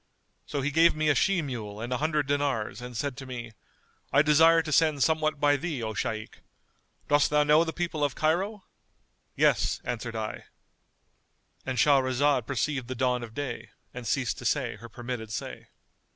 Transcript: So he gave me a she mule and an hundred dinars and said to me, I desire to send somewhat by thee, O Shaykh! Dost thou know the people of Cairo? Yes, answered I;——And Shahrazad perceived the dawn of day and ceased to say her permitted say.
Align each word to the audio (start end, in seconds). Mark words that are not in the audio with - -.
So 0.47 0.61
he 0.61 0.71
gave 0.71 0.95
me 0.95 1.09
a 1.09 1.13
she 1.13 1.43
mule 1.43 1.79
and 1.79 1.93
an 1.93 1.99
hundred 1.99 2.25
dinars 2.25 2.81
and 2.81 2.97
said 2.97 3.15
to 3.17 3.27
me, 3.27 3.51
I 4.11 4.23
desire 4.23 4.63
to 4.63 4.71
send 4.71 5.03
somewhat 5.03 5.39
by 5.39 5.57
thee, 5.57 5.83
O 5.83 5.93
Shaykh! 5.93 6.39
Dost 7.07 7.29
thou 7.29 7.43
know 7.43 7.63
the 7.63 7.71
people 7.71 8.03
of 8.03 8.15
Cairo? 8.15 8.63
Yes, 9.35 9.79
answered 9.83 10.15
I;——And 10.15 11.77
Shahrazad 11.77 12.47
perceived 12.47 12.87
the 12.87 12.95
dawn 12.95 13.21
of 13.21 13.35
day 13.35 13.69
and 13.93 14.07
ceased 14.07 14.39
to 14.39 14.45
say 14.45 14.77
her 14.77 14.89
permitted 14.89 15.31
say. 15.31 15.67